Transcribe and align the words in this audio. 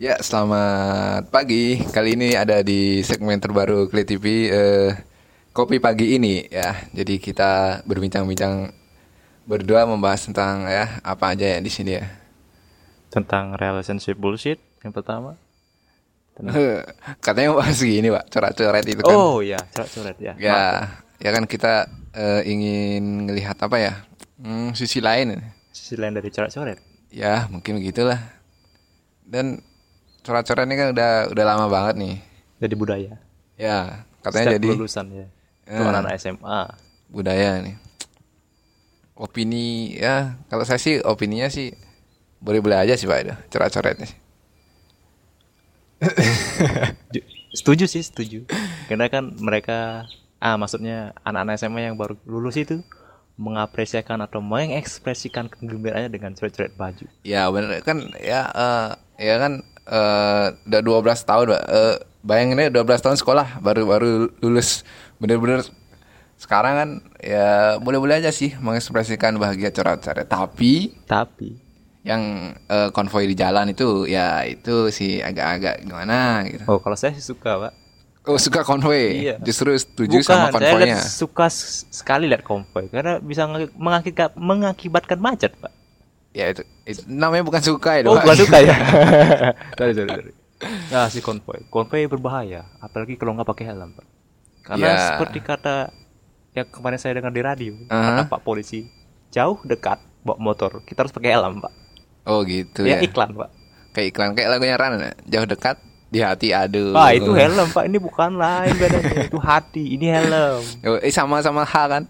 Ya, 0.00 0.16
selamat 0.16 1.28
pagi. 1.28 1.76
Kali 1.76 2.16
ini 2.16 2.32
ada 2.32 2.64
di 2.64 3.04
segmen 3.04 3.36
terbaru 3.36 3.84
Kli 3.84 4.08
TV 4.08 4.48
eh, 4.48 4.96
Kopi 5.52 5.76
Pagi 5.76 6.16
ini 6.16 6.40
ya. 6.48 6.72
Jadi 6.96 7.20
kita 7.20 7.84
berbincang-bincang 7.84 8.72
berdua 9.44 9.84
membahas 9.84 10.24
tentang 10.24 10.64
ya 10.64 11.04
apa 11.04 11.36
aja 11.36 11.44
ya 11.52 11.60
di 11.60 11.68
sini 11.68 12.00
ya. 12.00 12.08
Tentang 13.12 13.60
relationship 13.60 14.16
bullshit 14.16 14.56
yang 14.80 14.96
pertama. 14.96 15.36
Katanya 17.20 17.60
bahas 17.60 17.84
gini, 17.84 18.08
Pak. 18.08 18.24
Coret-coret 18.32 18.84
itu 18.88 19.04
kan. 19.04 19.12
Oh 19.12 19.44
iya, 19.44 19.60
coret-coret 19.68 20.16
ya. 20.16 20.32
Ya, 20.40 20.96
ya 21.20 21.28
kan 21.28 21.44
kita 21.44 21.92
eh, 22.16 22.48
ingin 22.48 23.28
melihat 23.28 23.60
apa 23.60 23.76
ya? 23.76 24.00
Hmm, 24.40 24.72
sisi 24.72 25.04
lain. 25.04 25.44
Sisi 25.76 26.00
lain 26.00 26.16
dari 26.16 26.32
coret-coret. 26.32 26.80
Ya, 27.12 27.52
mungkin 27.52 27.76
begitulah. 27.84 28.16
Dan 29.28 29.60
coret-coret 30.24 30.66
ini 30.68 30.76
kan 30.76 30.88
udah 30.92 31.10
udah 31.32 31.44
lama 31.44 31.66
banget 31.68 31.94
nih. 31.98 32.14
Jadi 32.60 32.74
budaya. 32.76 33.12
Ya, 33.56 34.04
katanya 34.24 34.56
Setiap 34.56 34.60
jadi 34.60 34.68
lulusan 34.76 35.06
ya. 35.12 35.26
Ya. 35.70 35.86
Anak 35.86 36.16
SMA. 36.18 36.60
budaya 37.10 37.58
nih. 37.62 37.76
Opini 39.18 39.98
ya, 39.98 40.38
kalau 40.48 40.64
saya 40.64 40.80
sih 40.80 41.02
opininya 41.02 41.50
sih 41.50 41.74
boleh-boleh 42.40 42.78
aja 42.78 42.96
sih 42.96 43.04
Pak 43.04 43.18
itu, 43.20 43.34
coret-coretnya. 43.52 44.08
Setuju 47.50 47.90
sih, 47.90 48.00
setuju. 48.06 48.46
Karena 48.86 49.10
kan 49.10 49.34
mereka 49.42 50.06
ah 50.40 50.56
maksudnya 50.56 51.12
anak-anak 51.26 51.60
SMA 51.60 51.92
yang 51.92 51.98
baru 52.00 52.16
lulus 52.24 52.56
itu 52.56 52.80
mengapresiasikan 53.40 54.20
atau 54.20 54.38
mengekspresikan 54.44 55.48
kegembiraannya 55.48 56.12
dengan 56.12 56.32
coret-coret 56.36 56.72
baju. 56.76 57.04
Ya 57.26 57.48
bener 57.50 57.80
kan 57.82 58.06
ya 58.22 58.48
eh, 58.52 58.88
ya 59.18 59.36
kan 59.40 59.66
eh, 59.90 60.46
udah 60.64 60.80
12 60.80 61.02
tahun 61.24 61.46
Pak. 61.50 61.62
Eh, 61.68 61.96
bayangin 62.20 62.60
aja 62.60 62.70
12 62.72 63.00
tahun 63.00 63.16
sekolah 63.16 63.58
baru 63.58 63.82
baru 63.84 64.10
lulus 64.38 64.84
bener-bener 65.16 65.64
sekarang 66.36 66.74
kan 66.74 66.88
ya 67.16 67.48
boleh-boleh 67.76 68.16
aja 68.16 68.28
sih 68.30 68.56
mengekspresikan 68.56 69.36
bahagia 69.36 69.68
coret-coret 69.68 70.24
tapi 70.24 70.96
Tapi 71.04 71.56
yang 72.00 72.22
eh, 72.64 72.88
konvoy 72.90 73.24
di 73.24 73.34
jalan 73.34 73.68
itu 73.68 74.04
ya 74.06 74.40
itu 74.42 74.88
sih 74.88 75.20
agak-agak 75.20 75.84
gimana 75.84 76.44
gitu. 76.46 76.64
oh 76.66 76.78
kalau 76.78 76.96
saya 76.96 77.12
sih 77.12 77.20
suka, 77.22 77.60
Pak. 77.60 77.72
Oh 78.20 78.36
suka 78.36 78.60
konvoy, 78.62 79.24
Iya. 79.24 79.36
justru 79.40 79.72
setuju 79.72 80.20
Bukan, 80.20 80.28
sama 80.28 80.48
saya 80.48 80.52
konvoynya. 80.52 80.96
lihat 80.96 81.08
suka 81.08 81.46
sekali 81.88 82.28
lihat 82.28 82.40
konvoy 82.40 82.84
karena 82.88 83.16
bisa 83.16 83.44
mengakibat, 83.44 83.76
mengakibat, 83.76 84.30
mengakibatkan 84.36 85.18
macet, 85.18 85.52
Pak. 85.56 85.72
Ya 86.30 86.46
itu, 86.48 86.62
itu 86.84 87.02
namanya 87.06 87.42
bukan 87.42 87.58
suka 87.60 87.98
ya 87.98 88.06
Oh, 88.06 88.14
Pak. 88.14 88.22
bukan 88.22 88.38
suka 88.38 88.56
ya. 88.60 88.74
sorry, 89.78 89.92
sorry, 89.92 90.10
sorry. 90.10 90.32
Nah, 90.88 91.08
si 91.08 91.18
konvoy. 91.18 91.66
Konvoy 91.66 92.06
berbahaya, 92.06 92.70
apalagi 92.78 93.16
kalau 93.16 93.34
nggak 93.34 93.48
pakai 93.48 93.64
helm, 93.66 93.90
Pak. 93.92 94.06
Karena 94.62 94.86
Ya. 94.86 94.98
seperti 95.10 95.38
kata 95.40 95.90
yang 96.52 96.68
kemarin 96.68 96.98
saya 96.98 97.16
dengar 97.16 97.30
di 97.30 97.42
radio, 97.42 97.72
Aha. 97.88 98.22
kata 98.22 98.22
Pak 98.28 98.40
polisi, 98.40 98.86
jauh 99.28 99.58
dekat 99.64 99.98
bawa 100.20 100.38
motor, 100.38 100.84
kita 100.84 101.02
harus 101.02 101.10
pakai 101.10 101.34
helm, 101.34 101.58
Pak. 101.58 101.72
Oh 102.24 102.44
gitu 102.44 102.84
ya, 102.84 103.00
ya. 103.00 103.02
iklan, 103.02 103.34
Pak. 103.34 103.50
Kayak 103.90 104.06
iklan 104.08 104.30
kayak 104.32 104.48
lagunya 104.48 104.76
Ran 104.78 104.92
ya. 104.96 105.10
Jauh 105.26 105.48
dekat 105.48 105.82
di 106.06 106.20
hati 106.20 106.54
aduh. 106.54 106.94
Wah, 106.94 107.10
itu 107.10 107.32
helm, 107.32 107.66
Pak. 107.66 107.90
Ini 107.90 107.98
bukan 107.98 108.38
lain 108.38 108.74
bedanya. 108.76 109.26
itu 109.26 109.38
hati, 109.40 109.98
ini 109.98 110.06
helm. 110.06 110.62
Oh, 110.84 110.94
eh 110.96 111.10
sama-sama 111.10 111.66
H 111.66 111.74
kan. 111.88 112.02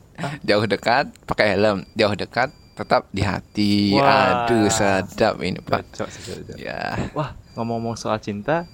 Jauh 0.44 0.66
dekat 0.66 1.08
pakai 1.24 1.56
helm, 1.56 1.88
jauh 1.94 2.12
dekat 2.12 2.52
tetap 2.80 3.12
di 3.12 3.20
hati. 3.20 3.92
Wah. 3.92 4.48
Aduh 4.48 4.72
sedap 4.72 5.36
ini 5.44 5.60
Pak. 5.60 5.84
Cocok, 5.92 6.08
cocok. 6.08 6.56
Ya. 6.56 6.96
Wah, 7.12 7.36
ngomong-ngomong 7.60 8.00
soal 8.00 8.16
cinta, 8.24 8.64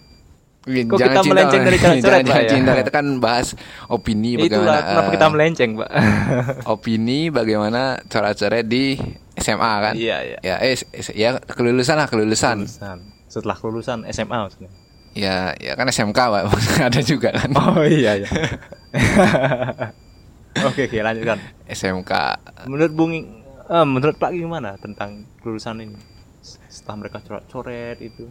Kok 0.67 0.99
kita 0.99 1.23
melenceng 1.23 1.63
dari 1.63 1.79
coret-coret, 1.79 2.03
jangan, 2.03 2.27
Pak, 2.27 2.27
jangan 2.27 2.43
ya? 2.43 2.51
cinta 2.51 2.71
kita 2.75 2.91
kan 2.91 3.07
bahas 3.23 3.55
opini 3.87 4.35
bagaimana 4.35 4.51
itulah 4.51 4.79
kenapa 4.83 5.07
eh, 5.07 5.15
kita 5.15 5.27
melenceng, 5.31 5.71
Pak. 5.79 5.91
opini 6.75 7.19
bagaimana 7.31 7.83
coret-coret 8.11 8.67
di 8.67 8.99
SMA 9.39 9.73
kan. 9.79 9.95
Iya, 9.95 10.17
iya. 10.27 10.39
Ya, 10.43 10.55
eh, 10.67 10.75
ya 11.15 11.39
kelulusan 11.39 11.95
lah 11.95 12.11
kelulusan. 12.11 12.67
Lulusan. 12.67 12.99
Setelah 13.31 13.55
kelulusan 13.55 14.11
SMA 14.11 14.37
maksudnya. 14.43 14.71
Ya, 15.15 15.55
ya 15.63 15.79
kan 15.79 15.87
SMK 15.87 16.19
Pak. 16.19 16.43
Ada 16.91 17.01
juga 17.01 17.31
kan. 17.31 17.49
Oh 17.55 17.87
iya 17.87 18.27
iya. 18.27 18.29
oke 20.67 20.91
oke 20.91 20.99
lanjutkan. 20.99 21.39
SMK. 21.71 22.13
Menurut 22.67 22.91
Bung 22.91 23.15
eh, 23.71 23.87
menurut 23.87 24.17
Pak 24.19 24.31
gimana 24.35 24.75
tentang 24.79 25.27
kelulusan 25.43 25.83
ini? 25.83 25.99
Setelah 26.71 26.97
mereka 27.07 27.19
coret-coret 27.23 27.99
itu. 27.99 28.31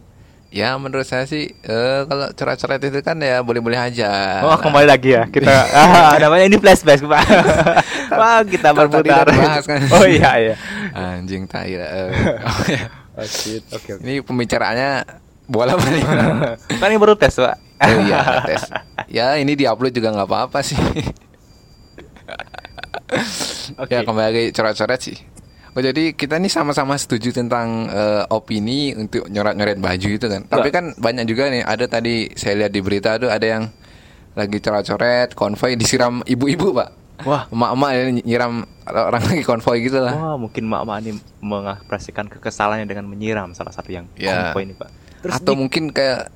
Ya 0.54 0.78
menurut 0.78 1.02
saya 1.02 1.26
sih 1.26 1.50
eh, 1.50 2.00
kalau 2.06 2.30
coret-coret 2.30 2.78
itu 2.78 2.98
kan 3.02 3.18
ya 3.18 3.42
boleh-boleh 3.42 3.76
aja. 3.76 4.40
Oh 4.46 4.54
kembali 4.54 4.86
lagi 4.86 5.18
ya 5.18 5.26
kita 5.26 5.50
ah, 5.82 6.14
namanya 6.22 6.46
ini 6.46 6.56
flashback 6.56 7.02
Pak. 7.02 7.24
Wah 8.20 8.40
kita 8.46 8.70
berputar. 8.70 9.26
kan. 9.26 9.80
Oh 9.90 10.06
iya 10.06 10.30
iya. 10.38 10.54
Anjing 10.94 11.50
tai. 11.50 11.74
Eh, 11.74 12.08
oh, 12.46 12.64
ya. 12.78 12.86
Oh 13.18 13.26
shit. 13.26 13.66
Oke 13.74 13.98
oke. 13.98 14.02
Ini 14.06 14.22
pembicaraannya 14.22 15.04
bola 15.50 15.74
balik. 15.74 16.06
Kan 16.78 16.88
ini 16.94 16.98
baru 17.02 17.18
tes 17.18 17.34
Pak. 17.34 17.56
oh 17.82 18.00
iya 18.06 18.46
tes. 18.46 18.70
Ya 19.10 19.34
ini 19.36 19.58
diupload 19.58 19.92
juga 19.92 20.14
nggak 20.14 20.30
apa-apa 20.30 20.62
sih. 20.62 20.78
Oke. 23.74 23.90
Ya 23.90 24.00
kembali 24.02 24.26
lagi 24.26 24.44
coret-coret 24.50 25.00
sih. 25.02 25.18
Oh 25.72 25.82
jadi 25.82 26.16
kita 26.16 26.36
ini 26.36 26.48
sama-sama 26.48 26.96
setuju 26.96 27.30
tentang 27.30 27.84
eh, 27.86 28.24
opini 28.28 28.92
untuk 28.92 29.26
nyoret-nyoret 29.26 29.76
baju 29.76 30.08
itu 30.08 30.26
kan. 30.26 30.42
Tapi 30.44 30.68
kan 30.70 30.96
banyak 30.96 31.24
juga 31.26 31.50
nih 31.50 31.62
ada 31.62 31.84
tadi 31.84 32.32
saya 32.32 32.64
lihat 32.64 32.72
di 32.72 32.80
berita 32.80 33.16
tuh 33.16 33.28
ada 33.28 33.44
yang 33.44 33.68
lagi 34.32 34.56
coret-coret 34.56 35.32
konvoy 35.32 35.74
disiram 35.74 36.20
ibu-ibu 36.22 36.72
pak. 36.72 36.88
Wah. 37.24 37.48
Emak-emak 37.48 37.90
ya 37.92 38.02
nyiram 38.12 38.52
orang 38.84 39.22
lagi 39.24 39.42
konvoy 39.42 39.80
gitu 39.82 40.00
lah. 40.00 40.12
Wah 40.12 40.36
mungkin 40.36 40.64
mak-mak 40.64 40.96
ini 41.00 41.12
mengekspresikan 41.40 42.28
kekesalannya 42.28 42.84
dengan 42.84 43.04
menyiram 43.04 43.52
salah 43.52 43.72
satu 43.72 43.88
yang 43.88 44.04
Ya. 44.16 44.52
konvoy 44.52 44.68
ini 44.68 44.74
Pak. 44.76 44.88
Atau 45.28 45.56
di- 45.56 45.60
mungkin 45.60 45.92
kayak 45.92 46.28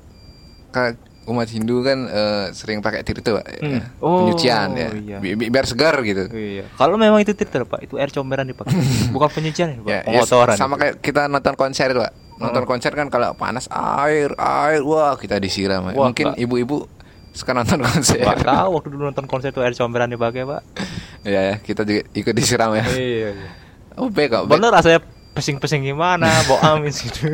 kayak 0.69 0.97
umat 1.31 1.47
Hindu 1.47 1.81
kan 1.81 2.05
eh, 2.05 2.45
sering 2.51 2.79
pakai 2.79 3.01
tirta 3.01 3.39
pak. 3.39 3.45
Hmm. 3.57 3.79
ya. 3.79 3.81
Oh, 3.97 4.27
Penyucian 4.27 4.69
ya. 4.75 4.89
iya. 4.93 5.17
Bi- 5.17 5.33
bi- 5.33 5.47
biar 5.47 5.63
segar 5.63 5.95
gitu. 6.01 6.27
Iya. 6.27 6.67
Kalau 6.75 6.95
memang 6.95 7.19
itu 7.19 7.31
tirta 7.31 7.63
Pak, 7.63 7.81
itu 7.81 7.95
air 7.95 8.11
comberan 8.11 8.45
dipakai. 8.45 8.75
Bukan 9.15 9.29
penyucian 9.31 9.67
ya, 9.71 9.79
Pak. 9.79 9.87
Ya, 9.87 9.99
ya, 9.99 10.01
Pengotoran. 10.05 10.55
sama 10.55 10.75
itu. 10.75 10.81
kayak 10.81 10.95
kita 10.99 11.21
nonton 11.25 11.55
konser 11.55 11.87
itu, 11.89 11.99
Pak. 11.99 12.13
Nonton 12.37 12.63
konser 12.65 12.91
kan 12.91 13.07
kalau 13.07 13.31
panas 13.33 13.69
air, 13.71 14.33
air, 14.35 14.81
wah 14.81 15.13
kita 15.13 15.37
disiram. 15.37 15.89
Wah, 15.89 16.09
Mungkin 16.09 16.33
ibu-ibu 16.35 16.89
suka 17.31 17.53
nonton 17.53 17.79
konser. 17.81 18.19
Pak 18.19 18.43
tahu 18.43 18.69
waktu 18.75 18.87
dulu 18.89 19.03
nonton 19.07 19.25
konser 19.25 19.49
itu 19.49 19.61
air 19.61 19.71
comberan 19.71 20.09
dipakai, 20.09 20.43
Pak. 20.43 20.61
ya, 21.23 21.41
ya, 21.49 21.55
kita 21.57 21.81
juga 21.81 22.01
ikut 22.11 22.33
disiram 22.33 22.73
ya. 22.73 22.83
iya, 22.91 23.29
iya. 23.31 23.49
Oh, 23.95 24.07
baik 24.09 24.31
kok. 24.31 24.43
Bener 24.47 24.71
rasanya 24.71 24.99
pesing-pesing 25.41 25.81
gimana, 25.81 26.29
bau 26.45 26.61
amin 26.61 26.93
situ. 26.93 27.25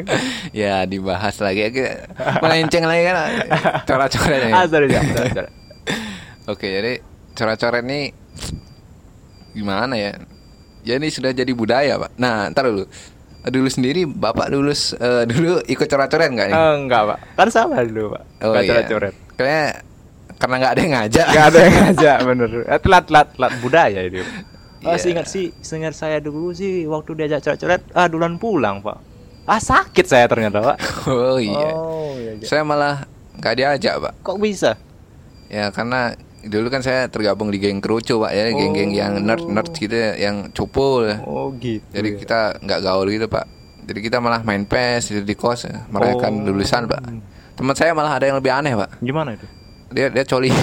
Ya, 0.54 0.86
dibahas 0.86 1.42
lagi. 1.42 1.66
Melenceng 2.38 2.86
lagi 2.86 3.02
kan. 3.02 3.16
Coret-coret 3.82 4.54
ah, 4.54 4.64
sorry, 4.70 4.86
sorry. 4.94 5.50
Oke, 6.46 6.70
jadi 6.70 7.02
coret-coret 7.34 7.82
ini 7.82 8.14
gimana 9.58 9.98
ya? 9.98 10.14
Ya 10.86 11.02
ini 11.02 11.10
sudah 11.10 11.34
jadi 11.34 11.50
budaya, 11.50 11.98
Pak. 11.98 12.14
Nah, 12.14 12.46
ntar 12.54 12.70
dulu. 12.70 12.86
Dulu 13.48 13.68
sendiri 13.70 14.06
Bapak 14.06 14.50
lulus 14.54 14.94
eh, 14.94 15.26
dulu 15.26 15.58
ikut 15.66 15.86
coret-coret 15.90 16.30
nggak 16.30 16.46
nih? 16.48 16.56
Eh, 16.56 16.74
enggak, 16.78 17.02
Pak. 17.10 17.18
Kan 17.34 17.48
sama 17.50 17.82
dulu, 17.82 18.14
Pak. 18.14 18.22
Oh 18.46 18.54
Nggak 18.54 18.62
iya. 18.62 18.70
coret-coret. 18.70 19.14
Kayaknya 19.34 19.66
karena 20.38 20.54
nggak 20.62 20.72
ada 20.72 20.80
yang 20.80 20.92
ngajak. 20.94 21.26
Enggak 21.26 21.46
ada 21.50 21.58
yang 21.58 21.74
ngajak, 21.82 22.16
bener. 22.22 22.50
Eh, 22.70 22.80
telat, 22.86 23.04
telat, 23.10 23.28
telat 23.34 23.52
budaya 23.58 24.00
itu. 24.06 24.22
Oh, 24.80 24.94
Iya. 24.94 24.98
seingat 25.00 25.26
sih, 25.26 25.50
seingat 25.58 25.92
saya 25.92 26.18
dulu 26.18 26.50
sih 26.50 26.86
waktu 26.86 27.14
diajak 27.14 27.42
coret-coret, 27.42 27.82
ah 27.92 28.06
duluan 28.06 28.38
pulang, 28.38 28.78
Pak. 28.78 28.98
Ah 29.44 29.58
sakit 29.58 30.04
saya 30.04 30.26
ternyata, 30.26 30.62
Pak. 30.62 30.76
Oh 31.10 31.36
iya. 31.36 31.70
Oh, 31.72 32.14
iya, 32.14 32.36
iya. 32.36 32.46
Saya 32.46 32.62
malah 32.62 33.02
nggak 33.36 33.54
diajak, 33.54 33.94
Pak. 33.98 34.12
Kok 34.22 34.38
bisa? 34.38 34.78
Ya 35.48 35.72
karena 35.72 36.14
dulu 36.38 36.68
kan 36.68 36.80
saya 36.80 37.08
tergabung 37.08 37.50
di 37.50 37.58
geng 37.58 37.80
kerucu, 37.80 38.20
Pak. 38.20 38.30
Ya 38.30 38.52
geng-geng 38.52 38.92
yang 38.92 39.18
nerd-nerd 39.18 39.72
gitu 39.72 39.90
ya, 39.90 40.14
yang 40.14 40.52
cupu 40.52 41.02
ya. 41.04 41.18
Oh, 41.24 41.50
gitu. 41.56 41.82
Jadi 41.90 42.08
ya. 42.08 42.16
kita 42.16 42.40
nggak 42.60 42.80
gaul 42.80 43.08
gitu, 43.08 43.26
Pak. 43.26 43.44
Jadi 43.82 43.98
kita 43.98 44.20
malah 44.20 44.44
main 44.44 44.62
PES 44.62 45.10
di, 45.10 45.20
di 45.24 45.34
kos, 45.34 45.64
ya. 45.64 45.88
merayakan 45.88 46.44
Oh. 46.44 46.52
lulusan, 46.52 46.84
Pak. 46.86 47.00
Teman 47.56 47.74
saya 47.74 47.90
malah 47.90 48.14
ada 48.14 48.28
yang 48.28 48.38
lebih 48.38 48.52
aneh, 48.52 48.76
Pak. 48.76 49.00
Gimana 49.00 49.34
itu? 49.34 49.48
Dia 49.88 50.06
dia 50.08 50.20
coli. 50.22 50.52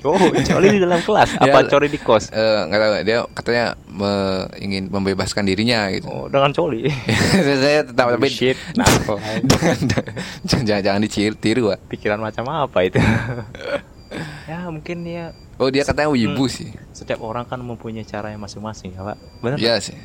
Oh, 0.00 0.16
coli 0.16 0.68
di 0.72 0.80
dalam 0.80 0.96
kelas. 0.98 1.36
Dia- 1.36 1.52
Apa 1.52 1.68
coli 1.68 1.86
di 1.86 1.96
kos? 1.96 2.32
Eh, 2.32 2.60
nggak 2.66 2.78
tahu 2.78 2.92
dia 3.04 3.18
katanya 3.30 3.64
me- 3.86 4.48
ingin 4.56 4.88
membebaskan 4.88 5.44
dirinya 5.44 5.86
gitu. 5.90 6.08
Oh, 6.08 6.24
dengan 6.26 6.50
coli. 6.50 6.88
saya 7.60 7.84
tetap 7.84 8.08
tapi 8.08 8.26
Shit, 8.26 8.56
narko. 8.80 9.20
jangan 9.44 9.76
jangan, 10.64 10.80
jangan 10.82 11.00
ditiru, 11.04 11.70
Pak. 11.70 11.78
Pikiran 11.86 12.18
macam 12.18 12.48
apa 12.48 12.78
itu? 12.82 12.96
ya, 14.44 14.66
mungkin 14.66 15.04
ya 15.04 15.30
Oh, 15.54 15.68
dia 15.68 15.84
katanya 15.84 16.08
wibu 16.08 16.48
Hmm. 16.48 16.50
sih. 16.50 16.72
setiap 16.90 17.20
orang 17.20 17.44
kan 17.44 17.60
mempunyai 17.60 18.02
caranya 18.02 18.40
masing-masing 18.40 18.96
ya, 18.96 19.04
Pak. 19.04 19.16
Benar? 19.38 19.56
Iya 19.56 19.76
sih. 19.78 19.98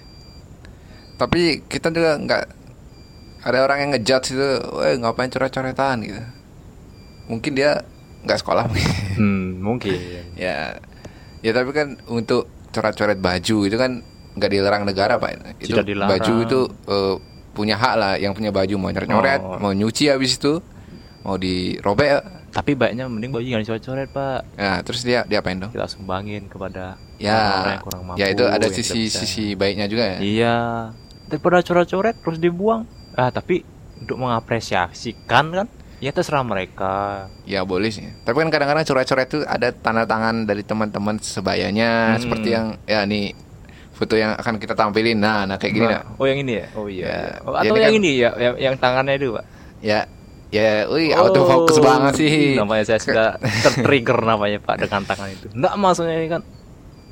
Tapi 1.15 1.63
kita 1.63 1.87
juga 1.89 2.19
nggak 2.19 2.43
ada 3.41 3.57
orang 3.61 3.77
yang 3.79 3.89
ngejudge 3.93 4.27
itu, 4.29 4.49
"Weh, 4.75 4.99
ngapain 4.99 5.29
coret-coretan?" 5.29 6.03
gitu. 6.03 6.19
Mungkin 7.25 7.55
dia 7.55 7.87
nggak 8.25 8.39
sekolah 8.39 8.63
mungkin. 8.65 8.89
hmm, 9.19 9.45
mungkin 9.59 9.97
ya. 10.35 10.75
Ya 11.39 11.51
tapi 11.51 11.69
kan 11.71 11.95
untuk 12.07 12.45
coret-coret 12.69 13.17
baju 13.17 13.57
itu 13.63 13.75
kan 13.75 14.01
nggak 14.33 14.51
dilarang 14.51 14.83
negara, 14.83 15.15
Pak. 15.15 15.61
Itu 15.61 15.71
Tidak 15.71 15.85
dilarang. 15.85 16.11
baju 16.11 16.33
itu 16.41 16.59
eh, 16.85 17.15
punya 17.51 17.75
hak 17.75 17.93
lah 17.95 18.13
yang 18.15 18.33
punya 18.33 18.49
baju 18.49 18.75
mau 18.75 18.89
coret-coret, 18.89 19.39
Oh. 19.39 19.55
mau 19.57 19.71
nyuci 19.71 20.09
habis 20.09 20.35
itu, 20.35 20.59
mau 21.21 21.37
dirobek. 21.37 22.19
tapi 22.51 22.71
baiknya 22.71 23.05
mending 23.05 23.29
baju 23.29 23.43
jangan 23.43 23.61
dicoret-coret 23.61 24.09
pak 24.09 24.39
Nah, 24.55 24.79
terus 24.79 25.03
dia 25.03 25.23
diapain 25.23 25.55
dong? 25.57 25.67
kita 25.69 25.85
sumbangin 25.85 26.47
kepada 26.47 26.95
Ya, 27.15 27.35
yang 27.69 27.83
kurang 27.83 28.03
mampu 28.05 28.15
ya 28.17 28.27
itu 28.29 28.43
ada 28.43 28.67
sisi 28.69 29.07
sisi 29.07 29.45
baiknya 29.53 29.87
juga 29.87 30.03
ya. 30.09 30.17
iya 30.17 30.55
daripada 31.27 31.59
coret-coret 31.59 32.15
terus 32.17 32.39
dibuang 32.39 32.87
ah 33.11 33.27
tapi 33.27 33.59
untuk 33.97 34.15
mengapresiasikan 34.17 35.45
kan 35.53 35.67
ya 35.97 36.09
terserah 36.09 36.41
mereka. 36.41 37.27
Ya 37.43 37.61
boleh 37.61 37.89
sih. 37.89 38.05
Tapi 38.21 38.35
kan 38.37 38.49
kadang-kadang 38.49 38.83
coret-coret 38.83 39.27
itu 39.27 39.39
ada 39.41 39.71
tanda 39.71 40.03
tangan 40.03 40.43
dari 40.43 40.61
teman-teman 40.61 41.15
sebayanya. 41.17 42.13
Hmm. 42.13 42.21
seperti 42.21 42.49
yang 42.49 42.65
ya 42.83 43.03
nih 43.03 43.31
foto 43.91 44.13
yang 44.13 44.33
akan 44.33 44.55
kita 44.55 44.73
tampilin. 44.73 45.15
Nah, 45.15 45.43
nah 45.45 45.55
kayak 45.55 45.73
gini 45.73 45.85
Nah, 45.85 46.03
nah. 46.03 46.03
oh 46.13 46.25
yang 46.25 46.39
ini 46.39 46.53
ya? 46.53 46.65
Oh 46.73 46.85
iya, 46.85 47.01
Ya, 47.01 47.07
iya. 47.07 47.31
Oh, 47.41 47.51
ya 47.53 47.59
atau 47.61 47.65
ini 47.65 47.79
yang 47.79 47.87
kan- 47.87 47.97
ini 47.97 48.11
ya? 48.13 48.29
Yang, 48.35 48.55
yang 48.59 48.75
tangannya 48.75 49.13
itu 49.15 49.27
pak? 49.31 49.45
Ya. 49.79 49.99
Ya, 50.47 50.87
wih 50.87 51.11
autofocus 51.11 51.77
Oh, 51.77 51.83
banget 51.83 52.13
sih. 52.17 52.55
namanya 52.55 52.83
saya 52.85 52.99
sudah 53.01 53.27
tertrigger 53.41 54.15
namanya 54.27 54.55
pak 54.57 54.79
dengan 54.79 55.03
tangan 55.03 55.27
itu. 55.29 55.47
Enggak 55.49 55.73
maksudnya 55.75 56.15
ini 56.15 56.27
kan 56.29 56.41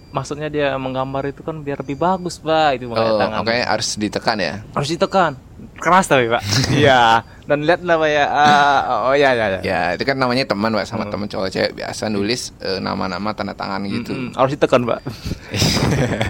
maksudnya 0.09 0.47
dia 0.47 0.77
menggambar 0.77 1.25
itu 1.25 1.41
kan 1.41 1.59
biar 1.59 1.81
lebih 1.81 1.97
bagus 1.97 2.37
pak. 2.37 2.77
Itu 2.77 2.87
makanya 2.87 3.09
Oh, 3.09 3.19
tangan. 3.19 3.37
makanya 3.41 3.63
harus 3.67 3.89
ditekan 3.95 4.37
ya. 4.37 4.53
harus 4.69 4.89
ditekan. 4.89 5.31
Keras 5.75 6.05
tapi 6.05 6.27
pak. 6.27 6.41
Iya 6.77 7.23
dan 7.43 7.59
lihat 7.61 7.81
lah 7.81 7.95
pak 7.95 8.07
ya 8.07 8.25
Ah, 8.25 8.79
oh 9.03 9.13
ya 9.13 9.31
ya 9.31 9.45
ya 9.49 9.59
Ya, 9.59 9.81
itu 9.91 10.03
kan 10.03 10.15
namanya 10.15 10.43
teman, 10.43 10.71
Pak, 10.71 10.85
sama 10.85 11.03
Hmm. 11.03 11.11
teman 11.11 11.27
cowok 11.27 11.49
cewek 11.49 11.71
biasa 11.73 12.07
nulis 12.07 12.55
eh, 12.57 12.79
nama-nama 12.79 13.31
tanda 13.31 13.51
tangan 13.51 13.83
gitu. 13.83 14.11
Mm-mm, 14.11 14.31
harus 14.33 14.51
ditekan 14.53 14.81
pak 14.81 15.03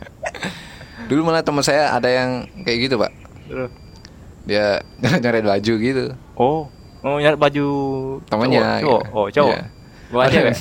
Dulu 1.04 1.22
malah 1.24 1.42
teman 1.42 1.62
saya 1.62 1.92
ada 1.92 2.08
yang 2.08 2.30
kayak 2.64 2.78
gitu, 2.82 2.96
Pak. 2.96 3.12
Dia 4.44 4.80
nyeret 5.22 5.44
baju 5.44 5.74
gitu. 5.78 6.04
oh 6.34 6.66
oh 7.00 7.18
nyari 7.18 7.36
baju 7.36 7.66
Temannya, 8.26 8.60
cowok, 8.60 8.74
gitu. 8.74 8.88
cowok. 8.88 9.04
oh 9.12 9.28
cowok 9.30 9.54
Iya. 9.54 9.64
Bukan 10.10 10.28
cewek 10.30 10.54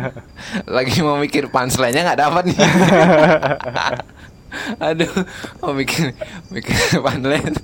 Lagi 0.76 0.94
mau 1.00 1.16
mikir 1.16 1.44
punchline-nya 1.46 2.02
nggak 2.04 2.20
dapat 2.20 2.42
nih. 2.44 2.58
Aduh, 4.82 5.12
mau 5.60 5.72
mikir 5.72 6.10
mikir 6.50 6.74
punchline. 6.98 7.54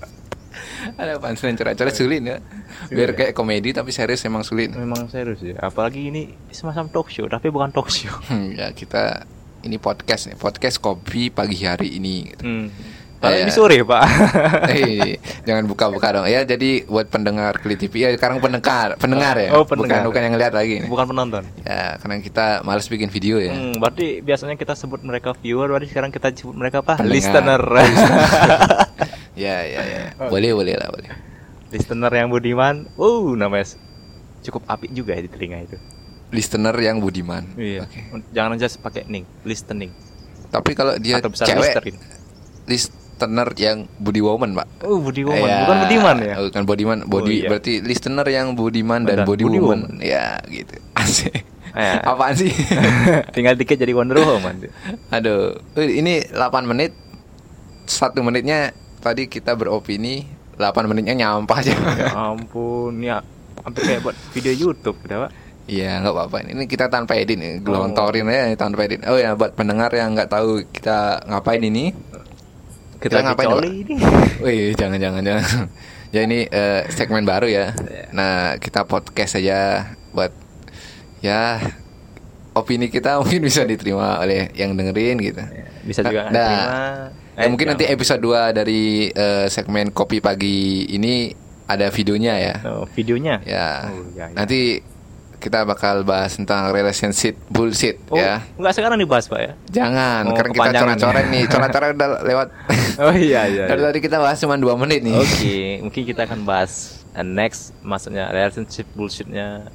Ada 0.96 1.16
punchline 1.16 1.54
coret-coret 1.54 1.92
sulit 1.92 2.20
ya. 2.20 2.40
Biar 2.88 3.12
kayak 3.12 3.32
komedi 3.32 3.70
tapi 3.70 3.92
serius 3.92 4.24
emang 4.24 4.40
sulit. 4.40 4.72
memang 4.72 5.06
serius 5.06 5.40
ya 5.40 5.56
apalagi 5.60 6.08
ini 6.08 6.22
semacam 6.48 6.88
talk 6.88 7.08
show 7.08 7.24
tapi 7.26 7.48
bukan 7.48 7.68
talk 7.68 7.88
show 7.88 8.12
Hmm, 8.28 8.52
ya 8.52 8.72
kita 8.72 9.28
ini 9.62 9.76
podcast 9.76 10.26
nih, 10.26 10.36
podcast 10.36 10.78
kopi 10.78 11.28
pagi 11.28 11.60
hari 11.60 11.96
ini. 11.96 12.30
gitu. 12.30 12.42
hmm. 12.42 12.68
Kalau 13.16 13.32
ini 13.32 13.48
sore 13.48 13.80
pak 13.80 14.04
Eh, 14.76 15.16
jangan 15.42 15.64
buka-buka 15.64 16.12
dong. 16.12 16.28
Ya 16.28 16.44
jadi 16.44 16.84
buat 16.84 17.08
pendengar 17.08 17.56
Kli 17.56 17.72
TV 17.74 18.04
ya 18.04 18.12
sekarang 18.12 18.38
pendengar, 18.38 18.92
pendengar 18.96 19.34
ya. 19.36 19.56
Oh, 19.56 19.64
pendengar. 19.64 20.04
Bukan 20.04 20.12
bukan 20.12 20.22
yang 20.22 20.36
lihat 20.36 20.52
lagi 20.52 20.84
nih. 20.84 20.86
bukan 20.86 21.08
penonton 21.08 21.42
Ya, 21.60 21.96
karena 21.96 22.20
kita 22.20 22.60
males 22.60 22.84
bikin 22.86 23.08
video 23.08 23.40
ya. 23.40 23.52
Hmm, 23.52 23.80
berarti 23.80 24.20
biasanya 24.20 24.54
kita 24.54 24.76
sebut 24.76 25.00
mereka 25.00 25.32
viewer, 25.34 25.64
berarti 25.66 25.88
sekarang 25.88 26.12
kita 26.12 26.28
sebut 26.30 26.54
mereka 26.54 26.84
apa? 26.84 27.00
Pendengar. 27.00 27.16
Listener. 27.16 27.62
Ya, 29.36 29.62
ya, 29.62 29.80
ya. 29.84 30.02
Boleh, 30.32 30.56
boleh 30.56 30.74
lah, 30.74 30.88
boleh. 30.88 31.12
Listener 31.68 32.08
yang 32.10 32.32
budiman. 32.32 32.88
Uh, 32.96 33.36
namanya 33.36 33.76
cukup 34.40 34.64
apik 34.64 34.90
juga 34.90 35.12
ya 35.12 35.22
di 35.22 35.30
telinga 35.30 35.60
itu. 35.62 35.76
Listener 36.32 36.74
yang 36.74 36.98
budiman. 36.98 37.44
Iya. 37.54 37.84
Oke. 37.84 38.00
Jangan 38.32 38.56
aja 38.56 38.66
pakai 38.80 39.04
ning, 39.06 39.28
listening. 39.44 39.92
Tapi 40.48 40.72
kalau 40.72 40.96
dia 40.96 41.20
Atau 41.20 41.30
cewek, 41.34 41.58
listerin. 41.60 41.96
listener 42.64 43.48
yang 43.58 43.84
budi 43.98 44.22
woman, 44.22 44.56
Pak. 44.56 44.66
Oh, 44.86 44.98
budiman, 44.98 45.36
Iya. 45.36 45.66
bukan 45.66 45.76
budiman 45.84 46.16
ya? 46.18 46.34
Bukan 46.40 46.62
budiman, 46.64 46.98
body 47.04 47.26
Oh, 47.26 47.40
iya. 47.44 47.48
berarti 47.50 47.72
listener 47.82 48.26
yang 48.26 48.56
budiman 48.56 49.04
dan, 49.04 49.22
Dan 49.22 49.26
body, 49.28 49.44
body 49.44 49.58
woman. 49.60 49.80
woman. 49.86 50.00
Ya, 50.00 50.40
gitu. 50.48 50.80
Asik. 50.96 51.34
Ya. 51.76 52.00
Apaan 52.08 52.32
sih? 52.32 52.48
Tinggal 53.36 53.52
dikit 53.52 53.76
jadi 53.76 53.92
Wonder 53.92 54.16
Woman. 54.16 54.64
Aduh, 55.12 55.60
ini 55.76 56.24
8 56.24 56.64
menit. 56.64 56.96
Satu 57.84 58.24
menitnya 58.24 58.72
tadi 59.06 59.22
kita 59.26 59.54
beropini, 59.54 60.26
8 60.54 60.66
menitnya 60.84 61.14
nyampah 61.14 61.62
aja. 61.62 61.72
ya 61.94 62.10
ampun, 62.12 62.98
ya 62.98 63.22
hampir 63.62 63.82
kayak 63.84 64.00
buat 64.02 64.16
video 64.30 64.52
YouTube 64.52 64.98
udah, 65.02 65.26
Pak. 65.26 65.32
Iya 65.66 65.98
nggak 65.98 66.14
apa-apa 66.14 66.46
ini 66.46 66.62
kita 66.64 66.86
tanpa 66.86 67.14
edit 67.14 67.34
nih 67.36 67.58
Oh. 67.58 67.62
gelontorin 67.64 68.22
aja 68.24 68.42
nih, 68.44 68.54
tanpa 68.54 68.80
edit. 68.82 69.02
Oh 69.02 69.14
ya 69.14 69.34
buat 69.34 69.50
pendengar 69.52 69.90
yang 69.90 70.14
nggak 70.14 70.28
tahu 70.28 70.62
kita 70.68 71.26
ngapain 71.26 71.58
ini, 71.60 71.90
Kita, 72.96 73.18
ngapain, 73.20 73.50
ngapain 73.50 73.74
ini? 73.74 73.94
Wih 74.46 74.72
jangan 74.72 74.96
jangan 74.96 75.22
jangan. 75.22 75.66
ya 76.08 76.20
ini 76.22 76.46
eh, 76.46 76.86
segmen 76.88 77.22
baru 77.22 77.46
ya. 77.46 77.74
Nah 78.10 78.56
kita 78.56 78.82
podcast 78.82 79.36
aja 79.36 79.90
buat 80.10 80.30
ya 81.18 81.58
opini 82.54 82.86
kita 82.86 83.16
mungkin 83.20 83.42
bisa 83.42 83.66
diterima 83.66 84.22
oleh 84.22 84.54
yang 84.54 84.70
dengerin 84.72 85.18
gitu. 85.18 85.42
Bisa 85.82 86.00
juga 86.00 86.30
Nah, 86.30 86.46
terima. 86.46 86.78
Ya, 87.36 87.44
Eh, 87.44 87.48
mungkin 87.48 87.68
nanti 87.68 87.84
jangan. 87.84 87.96
episode 88.00 88.20
2 88.22 88.56
dari 88.56 88.82
eh, 89.06 89.46
segmen 89.46 89.92
kopi 89.92 90.18
pagi 90.18 90.88
ini 90.88 91.28
ada 91.66 91.92
videonya 91.92 92.34
ya. 92.34 92.54
Oh, 92.64 92.88
videonya. 92.88 93.44
Ya. 93.44 93.92
Oh, 93.92 94.08
ya, 94.10 94.26
ya. 94.26 94.34
Nanti 94.34 94.80
kita 95.36 95.62
bakal 95.62 96.00
bahas 96.00 96.32
tentang 96.32 96.72
relationship 96.72 97.36
bullshit 97.46 98.00
Oh, 98.08 98.16
ya. 98.16 98.40
nggak 98.56 98.72
sekarang 98.72 98.96
dibahas, 98.96 99.28
Pak 99.28 99.36
ya? 99.38 99.52
Jangan, 99.68 100.22
Oh, 100.26 100.34
karena 100.34 100.50
kita 100.50 100.70
coret-coret 100.80 101.22
ya. 101.22 101.30
nih. 101.30 101.44
Coret-coret 101.44 101.90
udah 101.92 102.08
lewat. 102.24 102.48
Oh 102.96 103.12
iya 103.12 103.44
iya. 103.44 103.68
Dari 103.68 103.84
tadi 103.84 103.98
kita 104.00 104.16
bahas 104.16 104.40
cuma 104.40 104.56
2 104.56 104.64
menit 104.78 105.04
nih. 105.04 105.12
Oke, 105.12 105.56
mungkin 105.84 106.02
kita 106.02 106.24
akan 106.24 106.48
bahas 106.48 106.72
uh, 107.12 107.20
next 107.20 107.76
maksudnya 107.84 108.32
relationship 108.32 108.88
bullshitnya 108.96 109.68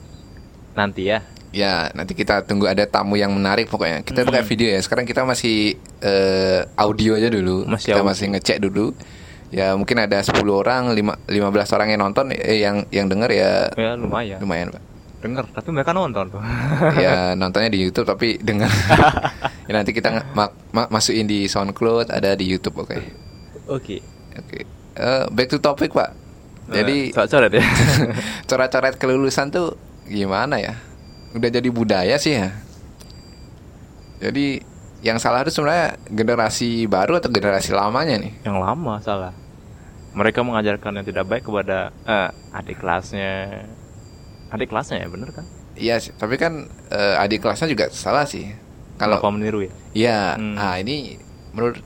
nanti 0.74 1.06
ya. 1.08 1.22
Ya, 1.52 1.92
nanti 1.92 2.14
kita 2.14 2.42
tunggu 2.42 2.64
ada 2.64 2.84
tamu 2.84 3.16
yang 3.16 3.30
menarik 3.30 3.68
pokoknya. 3.68 4.02
Kita 4.02 4.24
pakai 4.24 4.40
Hmm. 4.40 4.50
video 4.50 4.68
ya. 4.70 4.80
Sekarang 4.80 5.04
kita 5.04 5.22
masih 5.22 5.76
eh, 6.00 6.64
audio 6.76 7.14
aja 7.14 7.28
dulu. 7.28 7.68
Masih 7.68 7.92
kita 7.92 8.00
audio. 8.00 8.08
masih 8.08 8.26
ngecek 8.32 8.58
dulu. 8.62 8.96
Ya, 9.52 9.76
mungkin 9.76 10.00
ada 10.00 10.16
10 10.18 10.32
orang, 10.56 10.90
5 10.90 11.20
15 11.28 11.44
orang 11.70 11.92
yang 11.92 12.00
nonton 12.02 12.32
eh 12.32 12.64
yang 12.64 12.88
yang 12.88 13.06
denger 13.06 13.30
ya 13.30 13.52
Ya 13.76 13.92
lumayan. 13.94 14.40
lumayan, 14.40 14.68
Pak. 14.72 14.84
Dengar, 15.22 15.44
tapi 15.46 15.70
mereka 15.70 15.92
nonton 15.92 16.32
tuh. 16.32 16.42
ya 16.98 17.14
nontonnya 17.40 17.68
di 17.68 17.84
YouTube 17.84 18.08
tapi 18.08 18.40
dengar. 18.40 18.72
ya, 19.68 19.74
nanti 19.76 19.92
kita 19.92 20.24
ma- 20.32 20.50
ma- 20.72 20.88
masukin 20.88 21.28
di 21.28 21.46
SoundCloud, 21.46 22.10
ada 22.10 22.32
di 22.34 22.48
YouTube, 22.48 22.80
oke. 22.80 22.96
Oke. 23.68 24.00
Oke. 24.34 24.60
Eh, 24.94 25.26
back 25.30 25.48
to 25.48 25.60
topic, 25.60 25.92
Pak. 25.92 26.16
Jadi 26.72 27.12
Nah, 27.12 27.28
coret 27.28 27.52
ya. 27.52 27.64
coret-coret 28.48 28.96
kelulusan 28.96 29.52
tuh 29.52 29.76
gimana 30.06 30.58
ya? 30.58 30.80
Udah 31.32 31.50
jadi 31.50 31.70
budaya 31.70 32.16
sih 32.16 32.36
ya. 32.36 32.52
Jadi 34.22 34.62
yang 35.02 35.18
salah 35.18 35.42
itu 35.42 35.50
sebenarnya 35.50 35.98
generasi 36.08 36.86
baru 36.86 37.18
atau 37.18 37.30
generasi 37.30 37.74
lamanya 37.74 38.22
nih? 38.22 38.34
Yang 38.46 38.58
lama 38.62 38.94
salah. 39.02 39.34
Mereka 40.12 40.44
mengajarkan 40.44 41.02
yang 41.02 41.06
tidak 41.08 41.26
baik 41.26 41.44
kepada 41.44 41.90
eh, 42.04 42.30
adik 42.54 42.78
kelasnya. 42.78 43.66
Adik 44.52 44.70
kelasnya 44.70 45.02
ya, 45.02 45.08
bener 45.08 45.32
kan? 45.32 45.46
Iya 45.74 45.96
sih, 45.98 46.12
tapi 46.14 46.36
kan 46.36 46.68
eh, 46.92 47.16
adik 47.18 47.42
kelasnya 47.42 47.72
juga 47.72 47.88
salah 47.90 48.28
sih. 48.28 48.52
Kalau 49.00 49.18
Kalau 49.18 49.34
meniru 49.34 49.66
ya. 49.66 49.72
Iya, 49.92 50.22
Hmm. 50.38 50.56
ah 50.56 50.78
ini 50.78 51.18
menurut 51.52 51.82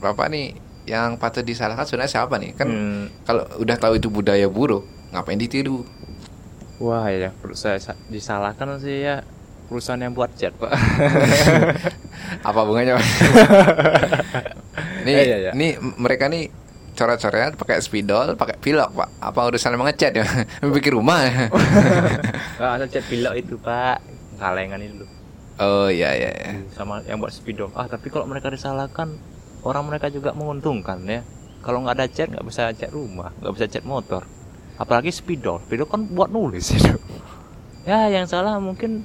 Bapak 0.00 0.32
nih 0.32 0.54
yang 0.86 1.16
patut 1.16 1.42
disalahkan 1.42 1.84
sebenarnya 1.84 2.12
siapa 2.14 2.38
nih? 2.38 2.54
Kan 2.54 2.68
Hmm. 2.68 3.04
kalau 3.24 3.44
udah 3.58 3.76
tahu 3.76 3.98
itu 3.98 4.06
budaya 4.06 4.46
buruk, 4.46 4.84
ngapain 5.10 5.36
ditiru? 5.36 5.82
Wah 6.80 7.12
ya, 7.12 7.28
perlu 7.36 7.52
saya 7.52 7.76
sa- 7.76 7.98
disalahkan 8.08 8.80
sih 8.80 9.04
ya 9.04 9.20
perusahaan 9.68 10.00
yang 10.00 10.10
buat 10.10 10.34
chat, 10.34 10.50
Pak. 10.56 10.72
Apa 12.48 12.60
bunganya? 12.66 12.98
Pak? 12.98 13.06
nih, 15.06 15.14
Iya, 15.14 15.36
iya. 15.38 15.50
nih 15.54 15.78
m- 15.78 15.94
mereka 15.94 16.26
nih 16.26 16.50
coret-coret 16.98 17.54
pakai 17.54 17.78
spidol, 17.78 18.34
pakai 18.34 18.58
pilok, 18.58 18.90
Pak. 18.90 19.08
Apa 19.22 19.46
urusan 19.46 19.76
emang 19.76 19.92
ngecat 19.92 20.12
ya? 20.18 20.26
Bikin 20.74 20.98
rumah. 20.98 21.22
ya? 21.22 21.46
Ada 22.58 22.90
chat 22.90 23.04
pilok 23.06 23.34
itu, 23.38 23.54
Pak. 23.60 24.02
Kalengan 24.40 24.80
itu 24.80 25.04
oh 25.60 25.92
iya 25.92 26.16
iya. 26.16 26.32
iya. 26.32 26.50
sama 26.72 27.04
yang 27.04 27.20
buat 27.20 27.28
spidol. 27.28 27.68
Ah, 27.76 27.84
tapi 27.84 28.08
kalau 28.08 28.24
mereka 28.24 28.48
disalahkan, 28.48 29.12
orang 29.60 29.84
mereka 29.84 30.08
juga 30.08 30.32
menguntungkan 30.32 31.04
ya. 31.04 31.20
Kalau 31.60 31.84
nggak 31.84 32.00
ada 32.00 32.06
chat, 32.08 32.32
nggak 32.32 32.46
bisa 32.48 32.72
chat 32.72 32.88
rumah, 32.88 33.28
nggak 33.44 33.52
bisa 33.52 33.66
chat 33.68 33.84
motor. 33.84 34.24
Apalagi 34.80 35.12
spidol. 35.12 35.60
Spidol 35.68 35.84
kan 35.84 36.08
buat 36.08 36.32
nulis 36.32 36.72
itu. 36.80 36.96
Ya, 37.84 38.08
yang 38.08 38.24
salah 38.24 38.56
mungkin 38.56 39.04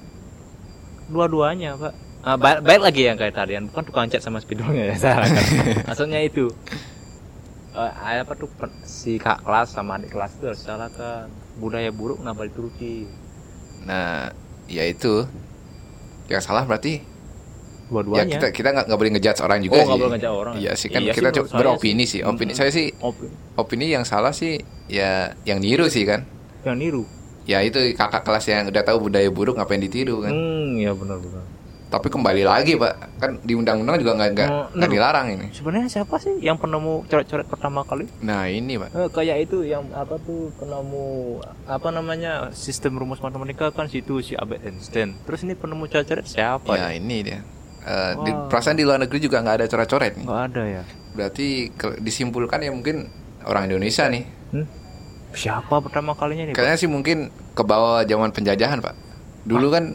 dua-duanya, 1.11 1.75
Pak. 1.75 1.93
Ah, 2.25 2.39
baik, 2.39 2.65
baik 2.65 2.81
lagi 2.81 3.01
yang 3.05 3.17
kayak 3.21 3.37
tadian, 3.37 3.69
bukan 3.69 3.83
tukang 3.85 4.09
chat 4.09 4.23
sama 4.23 4.41
spidolnya 4.41 4.89
ya 4.89 4.95
salah 5.11 5.29
kan. 5.29 5.45
Maksudnya 5.85 6.19
itu. 6.25 6.49
eh, 7.75 7.91
apa 8.23 8.33
tuh 8.39 8.47
si 8.87 9.19
kak 9.19 9.43
kelas 9.43 9.75
sama 9.75 9.99
adik 9.99 10.15
kelas 10.15 10.39
itu 10.39 10.47
harus 10.47 10.63
salahkan 10.63 11.27
budaya 11.59 11.91
buruk 11.91 12.23
kenapa 12.23 12.47
dituruti 12.47 13.03
Nah, 13.85 14.31
ya 14.65 14.87
itu. 14.87 15.27
Yang 16.25 16.41
salah 16.49 16.65
berarti 16.65 17.03
ya 17.85 17.91
dua-duanya 17.91 18.25
kita 18.31 18.47
kita 18.51 18.69
nggak 18.73 18.97
boleh 18.97 19.11
ngejudge 19.13 19.39
orang 19.39 19.59
juga 19.59 19.75
Oh, 19.75 19.79
sih. 19.79 19.91
boleh 19.91 20.09
ngejudge 20.11 20.33
orang. 20.35 20.53
Iya 20.55 20.71
sih 20.73 20.87
kan 20.87 20.99
Iya 20.99 21.11
sih, 21.11 21.17
kita 21.17 21.29
saya 21.29 21.45
beropini 21.53 22.03
sih. 22.03 22.09
sih. 22.11 22.19
Opini 22.23 22.51
Mm-mm. 22.51 22.57
saya 22.57 22.71
sih 22.71 22.87
Opi- 22.99 23.29
opini 23.55 23.85
yang 23.87 24.03
salah 24.03 24.31
sih 24.31 24.57
ya 24.87 25.11
yang 25.43 25.57
niru 25.57 25.85
sih 25.87 26.03
kan. 26.03 26.25
yang 26.61 26.75
niru 26.75 27.05
Ya 27.43 27.61
itu 27.61 27.77
kakak 27.93 28.21
kelas 28.21 28.41
yang 28.43 28.65
udah 28.65 28.81
tahu 28.81 29.05
budaya 29.05 29.29
buruk 29.29 29.53
ngapain 29.55 29.77
ditiru 29.77 30.17
kan. 30.19 30.29
hmm 30.29 30.77
ya 30.77 30.91
benar-benar 30.91 31.45
Tapi 31.85 32.09
kembali 32.09 32.41
lagi 32.43 32.73
pak, 32.75 32.91
kan 33.15 33.37
di 33.39 33.53
undang-undang 33.53 33.95
juga 33.95 34.17
nggak 34.17 34.29
nggak 34.33 34.49
nggak 34.73 34.83
niru. 34.83 34.95
dilarang 34.97 35.27
ini. 35.29 35.45
sebenarnya 35.51 35.87
siapa 35.87 36.17
sih 36.17 36.33
yang 36.39 36.57
penemu 36.57 37.05
coret-coret 37.05 37.45
pertama 37.45 37.85
kali 37.85 38.09
Nah 38.19 38.49
ini 38.49 38.75
pak, 38.75 38.89
Eh, 38.91 39.07
kayak 39.07 39.45
itu 39.45 39.61
yang 39.63 39.85
apa 39.93 40.17
tuh 40.17 40.49
penemu 40.55 41.37
apa 41.63 41.87
namanya 41.89 42.49
sistem 42.51 42.97
rumus 42.97 43.21
matematika 43.21 43.69
kan 43.69 43.85
situ 43.85 44.19
si 44.19 44.33
Albert 44.33 44.65
Einstein 44.65 45.13
terus 45.21 45.39
ini 45.39 45.53
penemu 45.53 45.85
coret-coret 45.85 46.25
siapa 46.25 46.73
ya 46.73 46.89
ya 46.89 46.97
ini 46.97 47.17
dia. 47.21 47.39
Eh, 47.85 48.13
di, 48.19 48.31
Wah. 48.33 48.49
perasaan 48.49 48.73
di 48.73 48.81
luar 48.81 48.97
negeri 48.97 49.21
juga 49.21 49.39
nggak 49.39 49.55
ada 49.55 49.65
coret-coret 49.67 50.17
nih. 50.17 50.25
nggak 50.25 50.41
ada 50.43 50.63
ya 50.65 50.83
Berarti 51.13 51.47
ke- 51.69 52.01
disimpulkan 52.01 52.57
ya 52.59 52.73
mungkin 52.73 53.05
orang 53.43 53.69
Indonesia 53.69 54.09
nih. 54.09 54.25
hmm? 54.51 54.65
siapa 55.31 55.77
pertama 55.79 56.11
kalinya 56.11 56.49
nih? 56.49 56.53
Kayaknya 56.53 56.77
sih 56.77 56.87
mungkin 56.87 57.17
ke 57.51 57.61
bawah 57.61 58.01
zaman 58.01 58.31
penjajahan 58.31 58.79
pak. 58.79 58.95
Dulu 59.43 59.67
kan 59.69 59.93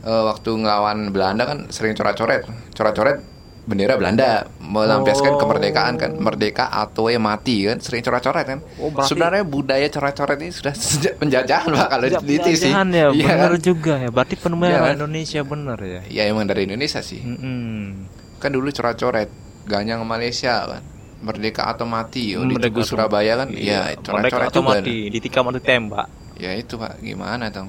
eh, 0.00 0.22
waktu 0.24 0.50
ngelawan 0.56 1.10
Belanda 1.10 1.44
kan 1.44 1.68
sering 1.68 1.92
coret-coret, 1.92 2.48
coret-coret 2.72 3.20
bendera 3.68 3.94
Belanda 3.94 4.48
melampiaskan 4.58 5.28
Oh. 5.30 5.38
kemerdekaan 5.38 5.94
kan, 5.94 6.16
merdeka 6.16 6.66
atau 6.66 7.06
ya 7.06 7.20
mati 7.20 7.62
kan, 7.62 7.76
sering 7.76 8.00
coret-coret 8.00 8.44
kan. 8.46 8.58
Oh, 8.76 8.88
berarti- 8.88 9.12
Sebenarnya 9.12 9.44
budaya 9.44 9.84
coret-coret 9.86 10.38
ini 10.38 10.48
sudah 10.50 10.72
sejak 10.88 11.14
penjajahan 11.16 11.68
pak 11.68 11.86
kalau 11.86 12.04
Sejak 12.06 12.22
diteliti 12.22 12.52
sih. 12.54 12.72
penjajahan 12.72 12.88
ya 12.88 13.04
Iya 13.12 13.26
benar 13.28 13.52
kan? 13.52 13.60
juga 13.60 13.92
ya 13.98 14.08
berarti 14.08 14.34
orang 14.74 14.88
kan? 14.88 14.96
Indonesia 14.98 15.40
benar 15.42 15.78
ya 15.78 16.00
Ya 16.08 16.22
emang 16.24 16.44
dari 16.44 16.64
Indonesia 16.64 17.00
sih. 17.00 17.20
Mm-mm. 17.20 18.08
Kan 18.38 18.50
dulu 18.50 18.68
coret-coret, 18.70 19.28
ganyang 19.64 20.00
Malaysia 20.02 20.64
kan. 20.66 20.82
Merdeka 21.18 21.66
atau 21.66 21.84
mati, 21.84 22.32
oh, 22.32 22.42
di 22.42 22.54
Tugu 22.56 22.80
Surabaya 22.80 23.36
kan, 23.36 23.50
Iya, 23.50 23.92
ya 23.92 24.00
coret-coret 24.00 24.48
juga. 24.56 24.80
mati 24.80 24.96
ditikam 25.08 25.44
atau 25.44 25.58
tembak 25.58 26.06
Ya 26.34 26.54
itu 26.54 26.74
pak, 26.74 26.96
gimana 26.98 27.50
dong? 27.50 27.68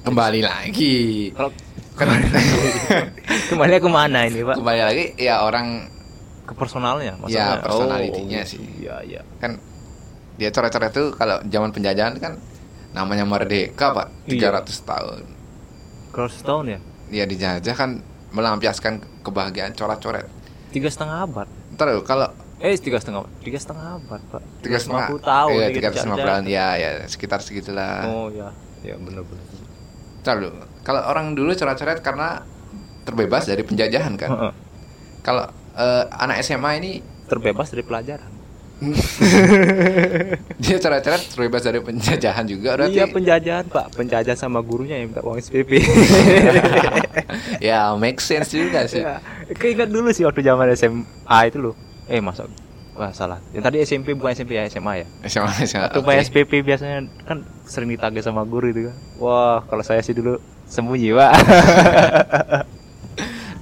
Kembali 0.00 0.40
lagi, 0.40 0.96
kalau 1.32 1.48
kan 1.48 1.73
kembali 3.50 3.74
ke 3.78 3.88
mana 3.88 4.26
ini 4.26 4.42
pak? 4.42 4.56
Kembali 4.58 4.80
lagi 4.82 5.04
ya 5.16 5.40
orang 5.40 5.86
ke 6.44 6.52
personalnya 6.52 7.14
Ya, 7.14 7.20
maksudnya. 7.20 7.62
personalitinya 7.62 8.40
Oh, 8.40 8.46
sih. 8.46 8.60
iya 8.76 8.96
iya. 9.00 9.20
Kan 9.38 9.62
dia 10.34 10.50
coret-coret 10.50 10.90
itu 10.90 11.14
kalau 11.14 11.38
zaman 11.44 11.70
penjajahan 11.70 12.18
kan 12.18 12.32
namanya 12.90 13.22
merdeka 13.22 13.94
pak. 13.94 14.08
Iya. 14.26 14.50
300 14.50 14.74
tahun. 14.82 15.22
kalau 16.10 16.30
setahun 16.30 16.66
ya? 16.68 16.78
Dia 17.10 17.24
dijajah 17.26 17.74
kan 17.74 17.90
melampiaskan 18.30 18.92
kebahagiaan 19.22 19.70
coret-coret. 19.72 20.26
Tiga 20.70 20.86
setengah 20.86 21.22
abad. 21.22 21.46
Ntar 21.74 21.90
dulu, 21.90 22.02
kalau 22.02 22.30
eh 22.58 22.74
tiga 22.74 22.98
setengah 22.98 23.26
tiga 23.40 23.58
setengah 23.58 23.98
abad 23.98 24.20
pak. 24.30 24.42
Tiga 24.62 24.78
setengah 24.78 25.10
50 25.10 25.22
tahun 25.24 25.50
iya, 25.52 25.66
tiga 25.70 25.86
ratus 25.90 26.02
lima 26.04 26.16
dijajah. 26.16 26.42
ya 26.46 26.68
ya 26.76 26.90
sekitar 27.04 27.38
segitulah. 27.38 28.06
Oh 28.06 28.26
ya 28.30 28.50
ya 28.82 28.94
benar-benar 28.96 29.42
dulu. 30.24 30.64
Kalau 30.80 31.00
orang 31.04 31.36
dulu 31.36 31.52
coret-coret 31.52 32.00
karena 32.00 32.40
terbebas 33.04 33.44
dari 33.44 33.60
penjajahan 33.60 34.16
kan? 34.16 34.56
Kalau 35.20 35.44
eh, 35.76 36.04
anak 36.08 36.40
SMA 36.40 36.70
ini 36.80 36.90
terbebas 37.28 37.68
dari 37.72 37.84
pelajaran. 37.84 38.32
Dia 40.64 40.76
coret-coret 40.82 41.22
terbebas 41.30 41.62
dari 41.62 41.80
penjajahan 41.80 42.44
juga 42.44 42.76
berarti 42.76 42.96
iya 42.96 43.06
penjajahan 43.08 43.64
pak. 43.68 43.86
Penjajah 43.96 44.36
sama 44.36 44.60
gurunya 44.60 44.98
yang 45.00 45.12
minta 45.14 45.22
uang 45.24 45.40
SPP 45.40 45.80
ya 47.68 47.94
make 47.96 48.20
sense 48.20 48.52
juga 48.52 48.84
sih. 48.90 49.00
Ya, 49.00 49.22
keinget 49.56 49.88
dulu 49.88 50.10
sih 50.10 50.26
waktu 50.26 50.42
zaman 50.42 50.68
SMA 50.74 51.38
itu 51.48 51.58
loh. 51.60 51.74
Eh 52.10 52.20
masa 52.20 52.44
wah 52.94 53.10
salah 53.10 53.38
yang 53.50 53.60
tadi 53.60 53.80
SMP 53.80 54.14
bukan 54.14 54.32
SMP 54.32 54.54
ya 54.54 54.62
SMA 54.66 55.02
ya 55.02 55.06
SMA 55.26 55.50
SMA 55.66 55.86
oke. 55.90 56.02
bayar 56.02 56.22
SPP 56.22 56.62
biasanya 56.62 57.06
kan 57.26 57.42
sering 57.64 57.90
ditagih 57.90 58.20
sama 58.20 58.44
guru 58.44 58.68
itu 58.68 58.86
kan. 58.86 58.94
Wah, 59.18 59.56
kalau 59.64 59.80
saya 59.80 59.98
sih 59.98 60.12
dulu 60.12 60.36
sembunyi, 60.64 61.10
Pak. 61.10 61.32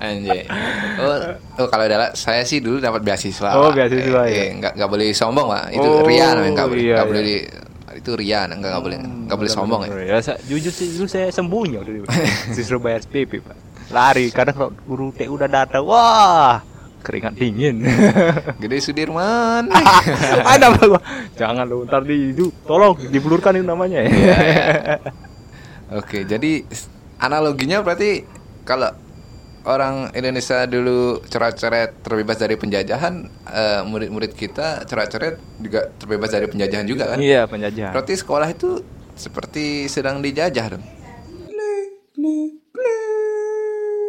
Anjay. 0.02 0.42
Oh, 0.98 1.16
oh 1.62 1.66
kalau 1.70 1.84
adalah 1.86 2.10
saya 2.12 2.42
sih 2.42 2.58
dulu 2.58 2.82
dapat 2.82 3.06
beasiswa. 3.06 3.54
Oh, 3.54 3.70
beasiswa, 3.70 4.22
Eh, 4.26 4.34
ya. 4.34 4.42
eh, 4.42 4.48
nggak 4.58 4.72
nggak 4.74 4.90
boleh 4.90 5.14
sombong, 5.14 5.46
Pak. 5.46 5.64
Itu 5.70 5.86
Oh, 5.86 6.02
ria 6.02 6.34
namanya 6.34 6.52
nggak 6.58 6.68
boleh. 6.68 6.82
iya, 6.82 6.94
nggak 6.98 7.08
boleh 7.08 7.22
iya. 7.22 7.30
di 7.30 7.36
itu 7.92 8.10
ria, 8.18 8.40
nggak 8.50 8.58
nggak 8.58 8.82
boleh 8.82 8.98
nggak 8.98 9.38
boleh 9.38 9.52
sombong 9.52 9.80
ya. 9.86 9.90
ya. 10.02 10.16
saya, 10.18 10.36
jujur 10.42 10.72
sih 10.74 10.88
dulu 10.98 11.06
saya 11.06 11.30
sembunyi 11.30 11.78
waktu 11.78 12.02
itu. 12.02 12.06
Disuruh 12.58 12.82
bayar 12.82 13.06
SPP, 13.06 13.38
Pak. 13.38 13.56
Lari 13.94 14.26
kadang 14.34 14.54
kalau 14.58 14.70
guru 14.82 15.14
TU 15.14 15.38
udah 15.38 15.46
datang, 15.46 15.86
wah, 15.86 16.58
keringat 17.02 17.35
dingin. 17.37 17.82
Gede 18.62 18.78
Sudirman. 18.78 19.68
Ada 20.54 20.71
apa 20.71 20.82
gua? 20.87 21.00
Jangan 21.37 21.66
lu 21.66 21.85
ntar 21.85 22.06
di 22.06 22.32
itu, 22.32 22.49
tolong 22.64 22.97
dibelurkan 23.11 23.59
itu 23.59 23.66
namanya 23.66 24.06
ya. 24.06 24.11
Iya, 24.11 24.37
iya. 24.38 24.97
Oke, 25.92 26.25
jadi 26.25 26.64
analoginya 27.21 27.85
berarti 27.85 28.25
kalau 28.64 28.88
orang 29.68 30.11
Indonesia 30.16 30.64
dulu 30.66 31.23
coret-coret 31.26 32.00
terbebas 32.02 32.38
dari 32.38 32.54
penjajahan, 32.56 33.14
eh, 33.50 33.80
murid-murid 33.87 34.32
kita 34.35 34.87
coret-coret 34.87 35.37
juga 35.61 35.90
terbebas 35.99 36.30
dari 36.32 36.47
penjajahan 36.49 36.87
juga 36.87 37.14
kan? 37.14 37.18
Iya, 37.21 37.47
penjajah. 37.50 37.90
Berarti 37.94 38.14
sekolah 38.16 38.49
itu 38.50 38.82
seperti 39.14 39.87
sedang 39.90 40.25
dijajah 40.25 40.78
dong. 40.78 40.85